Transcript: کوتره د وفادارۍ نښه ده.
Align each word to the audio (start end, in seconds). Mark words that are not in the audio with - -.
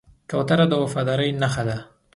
کوتره 0.29 0.65
د 0.71 0.73
وفادارۍ 0.83 1.29
نښه 1.41 1.63
ده. 1.67 1.77